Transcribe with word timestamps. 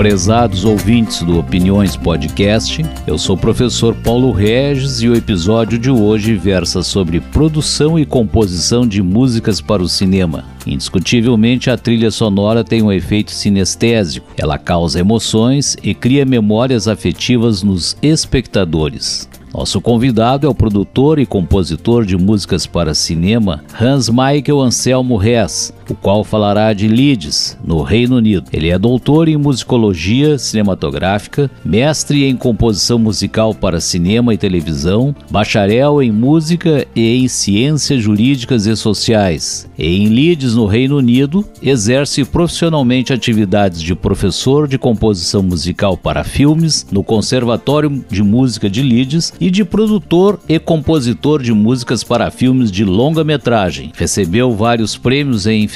Prezados 0.00 0.64
ouvintes 0.64 1.22
do 1.22 1.38
Opiniões 1.38 1.94
Podcast, 1.94 2.82
eu 3.06 3.18
sou 3.18 3.36
o 3.36 3.38
professor 3.38 3.94
Paulo 3.94 4.32
Regis 4.32 5.02
e 5.02 5.08
o 5.10 5.14
episódio 5.14 5.78
de 5.78 5.90
hoje 5.90 6.36
versa 6.36 6.82
sobre 6.82 7.20
produção 7.20 7.98
e 7.98 8.06
composição 8.06 8.86
de 8.86 9.02
músicas 9.02 9.60
para 9.60 9.82
o 9.82 9.88
cinema. 9.90 10.46
Indiscutivelmente, 10.66 11.68
a 11.68 11.76
trilha 11.76 12.10
sonora 12.10 12.64
tem 12.64 12.80
um 12.80 12.90
efeito 12.90 13.30
sinestésico. 13.30 14.26
Ela 14.38 14.56
causa 14.56 14.98
emoções 14.98 15.76
e 15.82 15.92
cria 15.92 16.24
memórias 16.24 16.88
afetivas 16.88 17.62
nos 17.62 17.94
espectadores. 18.00 19.28
Nosso 19.52 19.80
convidado 19.80 20.46
é 20.46 20.50
o 20.50 20.54
produtor 20.54 21.18
e 21.18 21.26
compositor 21.26 22.06
de 22.06 22.16
músicas 22.16 22.66
para 22.66 22.94
cinema 22.94 23.62
Hans 23.78 24.08
Michael 24.08 24.62
Anselmo 24.62 25.22
Hess, 25.22 25.74
o 25.90 25.94
qual 25.94 26.22
falará 26.22 26.72
de 26.72 26.86
Leeds, 26.86 27.58
no 27.64 27.82
Reino 27.82 28.16
Unido. 28.16 28.44
Ele 28.52 28.70
é 28.70 28.78
doutor 28.78 29.28
em 29.28 29.36
musicologia 29.36 30.38
cinematográfica, 30.38 31.50
mestre 31.64 32.24
em 32.24 32.36
composição 32.36 32.98
musical 32.98 33.54
para 33.54 33.80
cinema 33.80 34.32
e 34.32 34.38
televisão, 34.38 35.14
bacharel 35.30 36.00
em 36.00 36.12
música 36.12 36.86
e 36.94 37.16
em 37.16 37.28
ciências 37.28 38.02
jurídicas 38.02 38.66
e 38.66 38.76
sociais. 38.76 39.68
Em 39.76 40.08
Leeds, 40.08 40.54
no 40.54 40.66
Reino 40.66 40.96
Unido, 40.96 41.44
exerce 41.60 42.24
profissionalmente 42.24 43.12
atividades 43.12 43.82
de 43.82 43.94
professor 43.94 44.68
de 44.68 44.78
composição 44.78 45.42
musical 45.42 45.96
para 45.96 46.22
filmes 46.22 46.86
no 46.92 47.02
Conservatório 47.02 48.04
de 48.08 48.22
Música 48.22 48.70
de 48.70 48.82
Leeds 48.82 49.32
e 49.40 49.50
de 49.50 49.64
produtor 49.64 50.38
e 50.48 50.58
compositor 50.58 51.42
de 51.42 51.52
músicas 51.52 52.04
para 52.04 52.30
filmes 52.30 52.70
de 52.70 52.84
longa-metragem. 52.84 53.92
Recebeu 53.96 54.54
vários 54.54 54.96
prêmios 54.96 55.46
em 55.46 55.66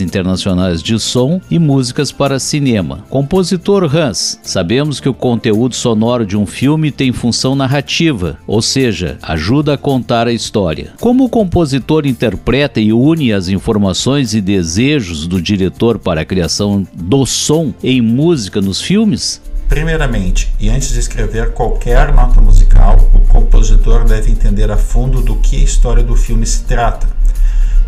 internacionais 0.00 0.82
de 0.82 0.98
som 0.98 1.40
e 1.50 1.58
músicas 1.58 2.10
para 2.10 2.38
cinema. 2.38 3.04
Compositor 3.08 3.84
Hans, 3.94 4.38
sabemos 4.42 5.00
que 5.00 5.08
o 5.08 5.14
conteúdo 5.14 5.74
sonoro 5.74 6.26
de 6.26 6.36
um 6.36 6.46
filme 6.46 6.90
tem 6.90 7.12
função 7.12 7.54
narrativa, 7.54 8.38
ou 8.46 8.62
seja, 8.62 9.18
ajuda 9.22 9.74
a 9.74 9.78
contar 9.78 10.26
a 10.26 10.32
história. 10.32 10.92
Como 11.00 11.24
o 11.24 11.28
compositor 11.28 12.06
interpreta 12.06 12.80
e 12.80 12.92
une 12.92 13.32
as 13.32 13.48
informações 13.48 14.34
e 14.34 14.40
desejos 14.40 15.26
do 15.26 15.40
diretor 15.40 15.98
para 15.98 16.22
a 16.22 16.24
criação 16.24 16.86
do 16.94 17.26
som 17.26 17.72
em 17.82 18.00
música 18.00 18.60
nos 18.60 18.80
filmes? 18.80 19.40
Primeiramente, 19.68 20.52
e 20.60 20.68
antes 20.68 20.92
de 20.92 21.00
escrever 21.00 21.52
qualquer 21.52 22.12
nota 22.14 22.40
musical, 22.40 22.96
o 23.12 23.20
compositor 23.26 24.04
deve 24.04 24.30
entender 24.30 24.70
a 24.70 24.76
fundo 24.76 25.20
do 25.20 25.36
que 25.36 25.56
a 25.56 25.64
história 25.64 26.04
do 26.04 26.14
filme 26.14 26.46
se 26.46 26.62
trata. 26.64 27.15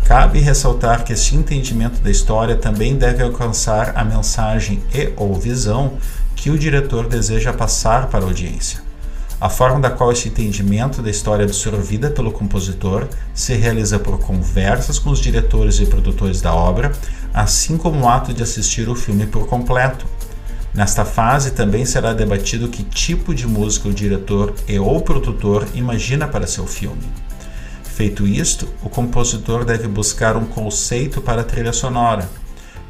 Cabe 0.09 0.39
ressaltar 0.39 1.03
que 1.03 1.13
este 1.13 1.35
entendimento 1.35 2.01
da 2.01 2.09
história 2.09 2.55
também 2.55 2.95
deve 2.95 3.21
alcançar 3.21 3.95
a 3.95 4.03
mensagem 4.03 4.81
e 4.91 5.13
ou 5.15 5.35
visão 5.35 5.99
que 6.35 6.49
o 6.49 6.57
diretor 6.57 7.07
deseja 7.07 7.53
passar 7.53 8.07
para 8.07 8.25
a 8.25 8.27
audiência. 8.27 8.81
A 9.39 9.49
forma 9.49 9.79
da 9.79 9.91
qual 9.91 10.11
esse 10.11 10.27
entendimento 10.27 11.03
da 11.03 11.11
história 11.11 11.43
é 11.43 11.45
absorvida 11.45 12.09
pelo 12.09 12.31
compositor 12.31 13.07
se 13.35 13.53
realiza 13.53 13.99
por 13.99 14.17
conversas 14.17 14.97
com 14.97 15.11
os 15.11 15.19
diretores 15.19 15.79
e 15.79 15.85
produtores 15.85 16.41
da 16.41 16.55
obra, 16.55 16.91
assim 17.31 17.77
como 17.77 18.05
o 18.05 18.09
ato 18.09 18.33
de 18.33 18.41
assistir 18.41 18.89
o 18.89 18.95
filme 18.95 19.27
por 19.27 19.45
completo. 19.45 20.07
Nesta 20.73 21.05
fase 21.05 21.51
também 21.51 21.85
será 21.85 22.13
debatido 22.13 22.67
que 22.67 22.81
tipo 22.81 23.31
de 23.31 23.45
música 23.45 23.87
o 23.87 23.93
diretor 23.93 24.55
e 24.67 24.79
ou 24.79 25.01
produtor 25.01 25.67
imagina 25.75 26.27
para 26.27 26.47
seu 26.47 26.65
filme. 26.65 27.28
Feito 27.99 28.25
isto, 28.25 28.65
o 28.81 28.87
compositor 28.87 29.65
deve 29.65 29.85
buscar 29.85 30.37
um 30.37 30.45
conceito 30.45 31.19
para 31.19 31.41
a 31.41 31.43
trilha 31.43 31.73
sonora. 31.73 32.29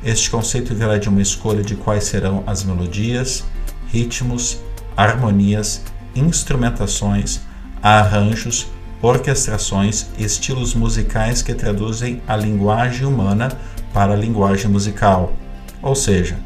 Este 0.06 0.30
conceito 0.30 0.76
virá 0.76 1.00
de 1.00 1.10
uma 1.10 1.20
escolha 1.20 1.64
de 1.64 1.76
quais 1.76 2.04
serão 2.04 2.44
as 2.46 2.64
melodias, 2.64 3.44
ritmos, 3.88 4.60
harmonias, 4.96 5.82
instrumentações, 6.16 7.40
arranjos, 7.82 8.68
orquestrações 9.02 10.06
e 10.16 10.24
estilos 10.24 10.76
musicais 10.76 11.42
que 11.42 11.56
traduzem 11.56 12.22
a 12.28 12.38
linguagem 12.38 13.08
humana 13.08 13.52
para 13.92 14.14
a 14.14 14.16
linguagem 14.16 14.70
musical, 14.70 15.34
ou 15.82 15.96
seja, 15.96 16.38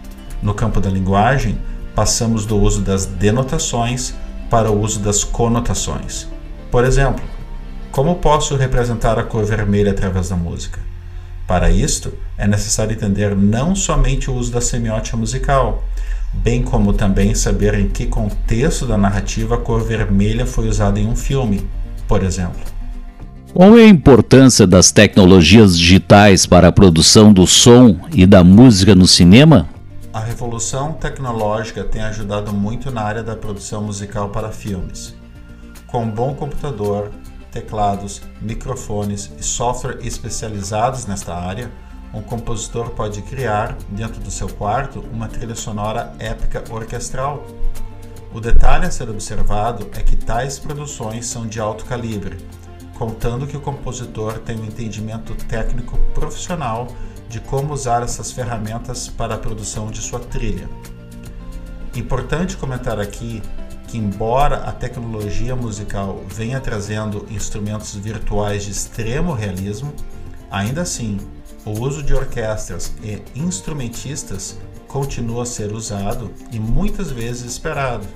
no 0.41 0.53
campo 0.53 0.79
da 0.79 0.89
linguagem, 0.89 1.57
passamos 1.93 2.45
do 2.45 2.55
uso 2.55 2.79
das 2.79 3.05
denotações 3.05 4.13
para 4.49 4.71
o 4.71 4.79
uso 4.79 5.01
das 5.01 5.21
conotações. 5.21 6.29
Por 6.71 6.85
exemplo, 6.85 7.32
como 7.93 8.15
posso 8.15 8.55
representar 8.55 9.19
a 9.19 9.23
cor 9.23 9.45
vermelha 9.45 9.91
através 9.91 10.29
da 10.29 10.35
música? 10.35 10.79
Para 11.45 11.69
isto, 11.69 12.11
é 12.35 12.47
necessário 12.47 12.91
entender 12.91 13.35
não 13.35 13.75
somente 13.75 14.31
o 14.31 14.33
uso 14.33 14.51
da 14.51 14.59
semiótica 14.59 15.15
musical, 15.15 15.83
bem 16.33 16.63
como 16.63 16.91
também 16.91 17.35
saber 17.35 17.75
em 17.75 17.87
que 17.87 18.07
contexto 18.07 18.87
da 18.87 18.97
narrativa 18.97 19.53
a 19.53 19.57
cor 19.59 19.83
vermelha 19.83 20.43
foi 20.43 20.67
usada 20.67 20.99
em 20.99 21.05
um 21.05 21.15
filme, 21.15 21.69
por 22.07 22.23
exemplo. 22.23 22.59
Qual 23.53 23.77
é 23.77 23.83
a 23.83 23.89
importância 23.89 24.65
das 24.65 24.91
tecnologias 24.91 25.77
digitais 25.77 26.47
para 26.47 26.69
a 26.69 26.71
produção 26.71 27.31
do 27.31 27.45
som 27.45 27.99
e 28.11 28.25
da 28.25 28.43
música 28.43 28.95
no 28.95 29.07
cinema? 29.07 29.69
A 30.11 30.19
revolução 30.19 30.93
tecnológica 30.93 31.83
tem 31.83 32.01
ajudado 32.01 32.51
muito 32.51 32.89
na 32.89 33.03
área 33.03 33.21
da 33.21 33.35
produção 33.35 33.83
musical 33.83 34.29
para 34.29 34.49
filmes. 34.49 35.13
Com 35.85 36.05
um 36.05 36.09
bom 36.09 36.33
computador, 36.33 37.11
teclados, 37.53 38.21
microfones 38.41 39.31
e 39.37 39.43
software 39.43 39.99
especializados 40.01 41.05
nesta 41.05 41.33
área, 41.33 41.71
um 42.13 42.21
compositor 42.21 42.89
pode 42.91 43.21
criar, 43.21 43.77
dentro 43.89 44.19
do 44.19 44.29
seu 44.29 44.49
quarto, 44.49 44.99
uma 45.11 45.27
trilha 45.27 45.55
sonora 45.55 46.13
épica 46.19 46.63
orquestral. 46.69 47.45
O 48.33 48.39
detalhe 48.39 48.85
a 48.85 48.91
ser 48.91 49.09
observado 49.09 49.89
é 49.93 50.01
que 50.01 50.15
tais 50.15 50.59
produções 50.59 51.25
são 51.27 51.47
de 51.47 51.59
alto 51.59 51.85
calibre, 51.85 52.37
contando 52.97 53.47
que 53.47 53.57
o 53.57 53.61
compositor 53.61 54.39
tem 54.39 54.59
um 54.59 54.65
entendimento 54.65 55.33
técnico 55.45 55.97
profissional 56.13 56.87
de 57.29 57.39
como 57.39 57.73
usar 57.73 58.03
essas 58.03 58.31
ferramentas 58.31 59.07
para 59.07 59.35
a 59.35 59.39
produção 59.39 59.87
de 59.87 59.99
sua 59.99 60.19
trilha. 60.19 60.69
Importante 61.95 62.57
comentar 62.57 62.99
aqui 62.99 63.41
que, 63.93 63.97
embora 63.99 64.55
a 64.63 64.71
tecnologia 64.71 65.55
musical 65.55 66.23
venha 66.27 66.59
trazendo 66.59 67.27
instrumentos 67.29 67.93
virtuais 67.95 68.63
de 68.63 68.71
extremo 68.71 69.33
realismo, 69.33 69.93
ainda 70.49 70.81
assim 70.81 71.19
o 71.63 71.79
uso 71.79 72.01
de 72.01 72.11
orquestras 72.11 72.91
e 73.03 73.21
instrumentistas 73.35 74.57
continua 74.87 75.43
a 75.43 75.45
ser 75.45 75.71
usado 75.71 76.33
e 76.51 76.59
muitas 76.59 77.11
vezes 77.11 77.43
esperado. 77.51 78.07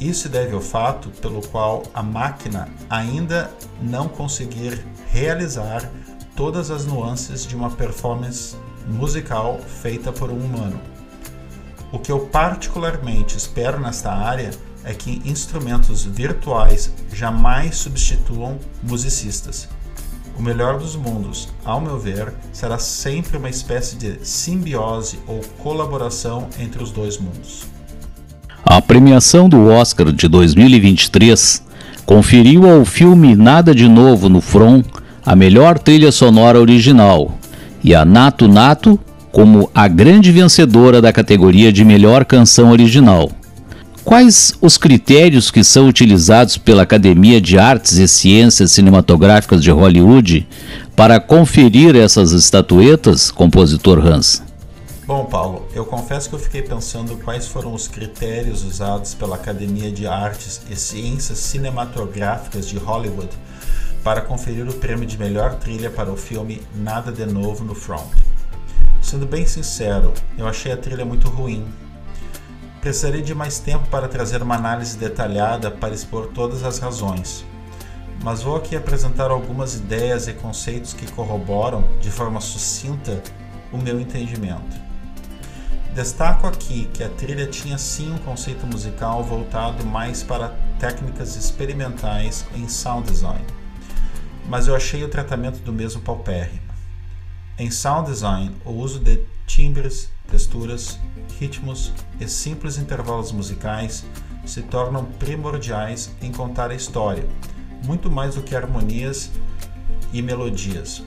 Isso 0.00 0.26
deve 0.26 0.54
ao 0.54 0.60
fato 0.62 1.10
pelo 1.20 1.46
qual 1.48 1.82
a 1.92 2.02
máquina 2.02 2.66
ainda 2.88 3.50
não 3.82 4.08
conseguir 4.08 4.82
realizar 5.10 5.86
todas 6.34 6.70
as 6.70 6.86
nuances 6.86 7.44
de 7.44 7.54
uma 7.54 7.70
performance 7.70 8.56
musical 8.86 9.58
feita 9.58 10.10
por 10.10 10.30
um 10.30 10.38
humano. 10.38 10.80
O 11.92 11.98
que 11.98 12.10
eu 12.10 12.20
particularmente 12.20 13.36
espero 13.36 13.78
nesta 13.78 14.10
área 14.10 14.50
é 14.88 14.94
que 14.94 15.20
instrumentos 15.26 16.02
virtuais 16.02 16.90
jamais 17.12 17.76
substituam 17.76 18.58
musicistas. 18.82 19.68
O 20.38 20.42
melhor 20.42 20.78
dos 20.78 20.96
mundos, 20.96 21.48
ao 21.62 21.78
meu 21.78 21.98
ver, 21.98 22.32
será 22.54 22.78
sempre 22.78 23.36
uma 23.36 23.50
espécie 23.50 23.96
de 23.96 24.18
simbiose 24.22 25.18
ou 25.26 25.40
colaboração 25.58 26.48
entre 26.58 26.82
os 26.82 26.90
dois 26.90 27.18
mundos. 27.18 27.66
A 28.64 28.80
premiação 28.80 29.46
do 29.46 29.66
Oscar 29.66 30.10
de 30.10 30.26
2023 30.26 31.62
conferiu 32.06 32.66
ao 32.66 32.84
filme 32.86 33.36
Nada 33.36 33.74
de 33.74 33.86
Novo 33.86 34.30
no 34.30 34.40
Front 34.40 34.86
a 35.24 35.36
melhor 35.36 35.78
trilha 35.78 36.10
sonora 36.10 36.58
original 36.58 37.36
e 37.84 37.94
a 37.94 38.06
Nato 38.06 38.48
Nato 38.48 38.98
como 39.30 39.70
a 39.74 39.86
grande 39.86 40.32
vencedora 40.32 41.02
da 41.02 41.12
categoria 41.12 41.70
de 41.70 41.84
melhor 41.84 42.24
canção 42.24 42.70
original. 42.70 43.30
Quais 44.08 44.54
os 44.62 44.78
critérios 44.78 45.50
que 45.50 45.62
são 45.62 45.86
utilizados 45.86 46.56
pela 46.56 46.82
Academia 46.82 47.42
de 47.42 47.58
Artes 47.58 47.98
e 47.98 48.08
Ciências 48.08 48.72
Cinematográficas 48.72 49.62
de 49.62 49.70
Hollywood 49.70 50.48
para 50.96 51.20
conferir 51.20 51.94
essas 51.94 52.32
estatuetas, 52.32 53.30
compositor 53.30 53.98
Hans? 53.98 54.42
Bom, 55.06 55.26
Paulo, 55.26 55.68
eu 55.74 55.84
confesso 55.84 56.30
que 56.30 56.34
eu 56.36 56.38
fiquei 56.38 56.62
pensando 56.62 57.18
quais 57.18 57.48
foram 57.48 57.74
os 57.74 57.86
critérios 57.86 58.64
usados 58.64 59.12
pela 59.12 59.36
Academia 59.36 59.92
de 59.92 60.06
Artes 60.06 60.62
e 60.70 60.74
Ciências 60.74 61.36
Cinematográficas 61.36 62.66
de 62.66 62.78
Hollywood 62.78 63.28
para 64.02 64.22
conferir 64.22 64.66
o 64.66 64.72
prêmio 64.72 65.04
de 65.04 65.18
melhor 65.18 65.56
trilha 65.56 65.90
para 65.90 66.10
o 66.10 66.16
filme 66.16 66.62
Nada 66.74 67.12
de 67.12 67.26
Novo 67.26 67.62
no 67.62 67.74
Front. 67.74 68.08
Sendo 69.02 69.26
bem 69.26 69.46
sincero, 69.46 70.14
eu 70.38 70.48
achei 70.48 70.72
a 70.72 70.78
trilha 70.78 71.04
muito 71.04 71.28
ruim. 71.28 71.62
Precisaria 72.88 73.20
de 73.20 73.34
mais 73.34 73.58
tempo 73.58 73.86
para 73.88 74.08
trazer 74.08 74.40
uma 74.40 74.54
análise 74.54 74.96
detalhada 74.96 75.70
para 75.70 75.92
expor 75.92 76.28
todas 76.28 76.64
as 76.64 76.78
razões, 76.78 77.44
mas 78.24 78.42
vou 78.42 78.56
aqui 78.56 78.74
apresentar 78.74 79.30
algumas 79.30 79.74
ideias 79.74 80.26
e 80.26 80.32
conceitos 80.32 80.94
que 80.94 81.06
corroboram, 81.12 81.84
de 82.00 82.10
forma 82.10 82.40
sucinta, 82.40 83.22
o 83.70 83.76
meu 83.76 84.00
entendimento. 84.00 84.74
Destaco 85.94 86.46
aqui 86.46 86.88
que 86.94 87.04
a 87.04 87.10
trilha 87.10 87.46
tinha 87.46 87.76
sim 87.76 88.10
um 88.10 88.18
conceito 88.20 88.66
musical 88.66 89.22
voltado 89.22 89.84
mais 89.84 90.22
para 90.22 90.56
técnicas 90.78 91.36
experimentais 91.36 92.46
em 92.54 92.66
sound 92.70 93.06
design, 93.06 93.44
mas 94.48 94.66
eu 94.66 94.74
achei 94.74 95.04
o 95.04 95.10
tratamento 95.10 95.58
do 95.58 95.74
mesmo 95.74 96.00
paupérrimo. 96.00 96.62
Em 97.58 97.70
sound 97.70 98.10
design, 98.10 98.56
o 98.64 98.70
uso 98.70 98.98
de 98.98 99.20
timbres, 99.46 100.10
texturas, 100.28 100.98
ritmos 101.38 101.92
e 102.20 102.28
simples 102.28 102.78
intervalos 102.78 103.32
musicais 103.32 104.04
se 104.44 104.62
tornam 104.62 105.04
primordiais 105.04 106.10
em 106.22 106.30
contar 106.30 106.70
a 106.70 106.74
história, 106.74 107.26
muito 107.84 108.10
mais 108.10 108.34
do 108.34 108.42
que 108.42 108.54
harmonias 108.54 109.30
e 110.12 110.22
melodias. 110.22 111.02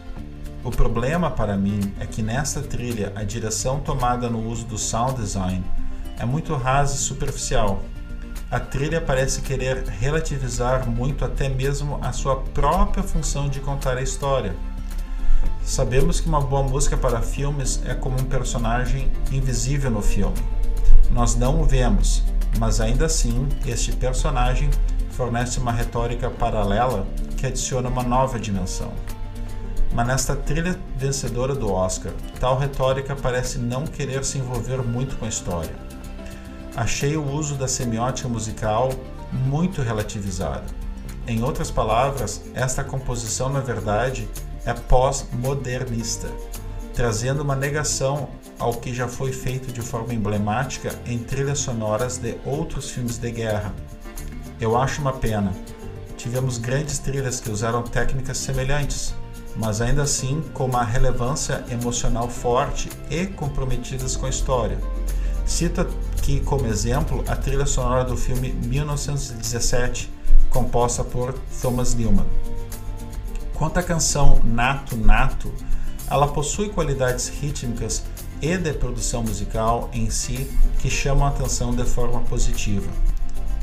O 0.64 0.70
problema 0.70 1.32
para 1.32 1.58
mim 1.58 1.92
é 2.00 2.06
que 2.06 2.22
nesta 2.22 2.62
trilha 2.62 3.12
a 3.16 3.24
direção 3.24 3.80
tomada 3.80 4.30
no 4.30 4.48
uso 4.48 4.66
do 4.66 4.78
sound 4.78 5.16
design 5.16 5.64
é 6.20 6.26
muito 6.26 6.54
rasa 6.54 6.96
e 6.96 7.00
superficial. 7.00 7.82
A 8.52 8.60
trilha 8.60 9.02
parece 9.02 9.42
querer 9.42 9.84
relativizar 9.88 10.88
muito 10.88 11.26
até 11.26 11.50
mesmo 11.50 11.98
a 12.02 12.12
sua 12.12 12.36
própria 12.36 13.02
função 13.02 13.50
de 13.50 13.60
contar 13.60 13.98
a 13.98 14.04
história. 14.04 14.56
Sabemos 15.64 16.20
que 16.20 16.28
uma 16.28 16.42
boa 16.42 16.64
música 16.64 16.98
para 16.98 17.22
filmes 17.22 17.82
é 17.86 17.94
como 17.94 18.20
um 18.20 18.26
personagem 18.26 19.12
invisível 19.32 19.92
no 19.92 20.02
filme. 20.02 20.38
Nós 21.12 21.36
não 21.36 21.62
o 21.62 21.64
vemos, 21.64 22.24
mas 22.60 22.82
ainda 22.82 23.06
assim 23.06 23.48
este 23.66 23.92
personagem 23.92 24.70
fornece 25.12 25.60
uma 25.60 25.72
retórica 25.72 26.30
paralela 26.30 27.06
que 27.38 27.46
adiciona 27.46 27.90
uma 27.90 28.04
nova 28.04 28.40
dimensão. 28.40 28.92
Mas 29.94 30.08
nesta 30.08 30.36
trilha 30.36 30.80
vencedora 30.96 31.54
do 31.54 31.72
Oscar, 31.72 32.14
tal 32.40 32.58
retórica 32.58 33.16
parece 33.16 33.60
não 33.60 33.86
querer 33.86 34.24
se 34.24 34.38
envolver 34.38 34.82
muito 34.82 35.18
com 35.18 35.26
a 35.26 35.30
história. 35.30 35.76
Achei 36.76 37.18
o 37.18 37.30
uso 37.30 37.56
da 37.56 37.68
semiótica 37.68 38.28
musical 38.30 38.90
muito 39.32 39.82
relativizado. 39.82 40.74
Em 41.28 41.44
outras 41.44 41.70
palavras, 41.70 42.42
esta 42.54 42.84
composição, 42.84 43.50
na 43.50 43.60
verdade, 43.60 44.28
é 44.66 44.74
pós-modernista, 44.74 46.28
trazendo 46.94 47.42
uma 47.42 47.56
negação 47.56 48.30
ao 48.60 48.74
que 48.74 48.94
já 48.94 49.08
foi 49.08 49.32
feito 49.32 49.72
de 49.72 49.82
forma 49.82 50.14
emblemática 50.14 50.94
em 51.06 51.18
trilhas 51.18 51.60
sonoras 51.60 52.18
de 52.18 52.36
outros 52.46 52.92
filmes 52.92 53.18
de 53.18 53.32
guerra. 53.32 53.74
Eu 54.60 54.78
acho 54.78 55.02
uma 55.02 55.14
pena. 55.14 55.52
Tivemos 56.16 56.60
grandes 56.60 57.00
trilhas 57.00 57.40
que 57.40 57.50
usaram 57.50 57.82
técnicas 57.82 58.38
semelhantes, 58.38 59.16
mas 59.56 59.82
ainda 59.82 60.04
assim 60.04 60.44
com 60.54 60.66
uma 60.66 60.84
relevância 60.84 61.64
emocional 61.72 62.30
forte 62.30 62.90
e 63.10 63.26
comprometidas 63.26 64.16
com 64.16 64.28
a 64.28 64.30
história. 64.30 64.78
Cito 65.46 65.82
aqui 65.82 66.40
como 66.42 66.68
exemplo 66.68 67.24
a 67.28 67.36
trilha 67.36 67.66
sonora 67.66 68.06
do 68.06 68.16
filme 68.16 68.52
1917, 68.52 70.12
composta 70.52 71.04
por 71.04 71.34
Thomas 71.62 71.96
Newman. 71.96 72.26
Quanto 73.62 73.78
à 73.78 73.84
canção 73.84 74.42
Nato 74.44 74.98
Nato, 74.98 75.54
ela 76.10 76.28
possui 76.28 76.70
qualidades 76.70 77.28
rítmicas 77.28 78.02
e 78.42 78.58
de 78.58 78.74
produção 78.74 79.22
musical 79.22 79.88
em 79.94 80.10
si 80.10 80.50
que 80.80 80.90
chamam 80.90 81.28
a 81.28 81.30
atenção 81.30 81.70
de 81.70 81.86
forma 81.86 82.22
positiva. 82.22 82.90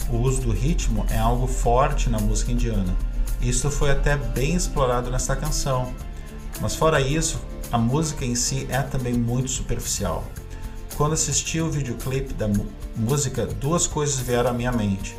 O 0.09 0.19
uso 0.19 0.43
do 0.43 0.53
ritmo 0.53 1.05
é 1.11 1.19
algo 1.19 1.49
forte 1.49 2.09
na 2.09 2.21
música 2.21 2.53
indiana 2.53 2.97
isso 3.43 3.73
foi 3.73 3.91
até 3.91 4.17
bem 4.17 4.55
explorado 4.55 5.11
nessa 5.11 5.35
canção. 5.35 5.93
Mas 6.61 6.77
fora 6.77 7.01
isso, 7.01 7.41
a 7.73 7.79
música 7.79 8.25
em 8.25 8.37
si 8.37 8.69
é 8.71 8.83
também 8.83 9.15
muito 9.15 9.51
superficial. 9.51 10.23
Quando 10.97 11.15
assisti 11.15 11.61
o 11.61 11.73
videoclipe 11.73 12.35
da 12.35 12.49
música, 12.95 13.47
duas 13.47 13.89
coisas 13.89 14.21
vieram 14.21 14.51
à 14.51 14.53
minha 14.53 14.71
mente: 14.71 15.17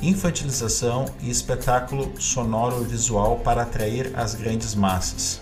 infantilização 0.00 1.06
e 1.20 1.30
espetáculo 1.30 2.12
sonoro 2.20 2.82
visual 2.84 3.38
para 3.38 3.62
atrair 3.62 4.12
as 4.14 4.34
grandes 4.34 4.74
massas. 4.74 5.40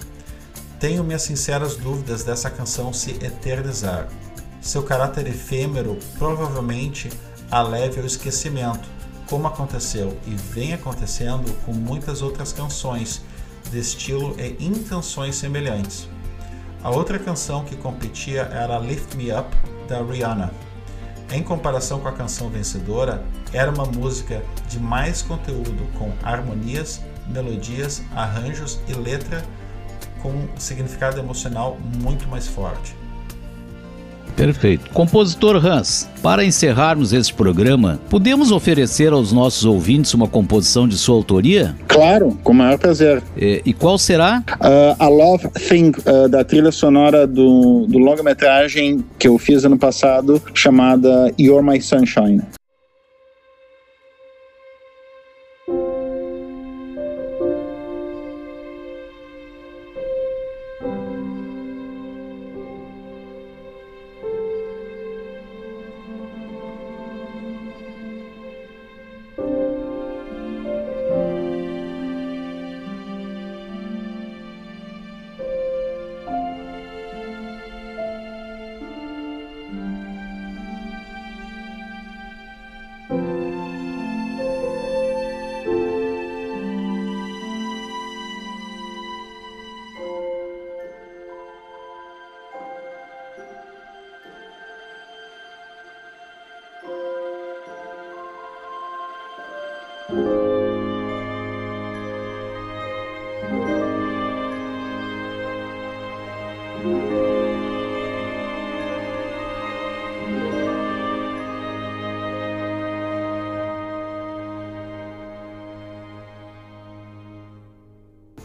Tenho 0.79 1.05
minhas 1.05 1.23
sinceras 1.23 1.77
dúvidas 1.77 2.25
dessa 2.25 2.51
canção 2.51 2.93
se 2.93 3.13
eternizar. 3.25 4.09
Seu 4.61 4.83
caráter 4.83 5.27
efêmero 5.27 5.99
provavelmente 6.19 7.11
a 7.51 7.63
leve 7.63 8.01
ao 8.01 8.07
esquecimento, 8.07 8.89
como 9.29 9.47
aconteceu 9.47 10.17
e 10.27 10.31
vem 10.31 10.73
acontecendo 10.73 11.53
com 11.65 11.73
muitas 11.73 12.23
outras 12.23 12.53
canções 12.53 13.23
de 13.71 13.79
estilo 13.79 14.37
e 14.39 14.57
intenções 14.65 15.37
semelhantes. 15.37 16.09
A 16.83 16.91
outra 16.91 17.19
canção 17.19 17.65
que 17.65 17.77
competia 17.77 18.43
era 18.53 18.79
Lift 18.79 19.17
Me 19.17 19.33
Up, 19.33 19.49
da 19.89 20.03
Rihanna. 20.03 20.53
Em 21.33 21.43
comparação 21.43 21.99
com 21.99 22.09
a 22.09 22.13
canção 22.13 22.51
vencedora, 22.51 23.25
era 23.55 23.71
uma 23.71 23.87
música 23.87 24.45
de 24.69 24.79
mais 24.79 25.23
conteúdo, 25.23 25.89
com 25.99 26.13
harmonias, 26.23 27.01
melodias, 27.27 28.03
arranjos 28.15 28.79
e 28.87 28.93
letra 28.93 29.43
com 30.21 30.47
significado 30.59 31.19
emocional 31.19 31.79
muito 32.03 32.29
mais 32.29 32.47
forte. 32.47 32.95
Perfeito. 34.37 34.91
Compositor 34.91 35.57
Hans, 35.65 36.09
para 36.23 36.45
encerrarmos 36.45 37.13
esse 37.13 37.33
programa, 37.33 38.01
podemos 38.09 38.51
oferecer 38.51 39.13
aos 39.13 39.33
nossos 39.33 39.65
ouvintes 39.65 40.15
uma 40.15 40.29
composição 40.29 40.87
de 40.87 40.97
sua 40.97 41.15
autoria? 41.15 41.75
Claro, 41.89 42.39
com 42.43 42.53
o 42.53 42.55
maior 42.55 42.79
prazer. 42.79 43.23
E, 43.37 43.63
e 43.65 43.73
qual 43.73 43.99
será? 43.99 44.43
Uh, 44.53 44.97
a 44.99 45.09
Love 45.09 45.49
Thing, 45.69 45.93
uh, 46.07 46.29
da 46.29 46.45
trilha 46.45 46.73
sonora 46.73 47.27
do, 47.27 47.87
do 47.89 47.99
longa-metragem 47.99 49.05
que 49.19 49.29
eu 49.29 49.39
fiz 49.39 49.65
ano 49.65 49.79
passado, 49.79 50.43
chamada 50.55 51.33
You're 51.39 51.63
My 51.63 51.81
Sunshine. 51.81 52.43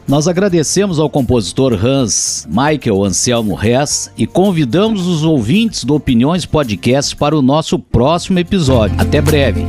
Nós 0.07 0.25
agradecemos 0.25 0.99
ao 0.99 1.09
compositor 1.09 1.73
Hans 1.73 2.47
Michael 2.49 3.03
Anselmo 3.03 3.59
Hess 3.61 4.09
e 4.17 4.25
convidamos 4.25 5.05
os 5.05 5.23
ouvintes 5.23 5.83
do 5.83 5.95
Opiniões 5.95 6.45
Podcast 6.45 7.13
para 7.13 7.37
o 7.37 7.41
nosso 7.41 7.77
próximo 7.77 8.39
episódio. 8.39 8.95
Até 8.99 9.19
breve. 9.21 9.65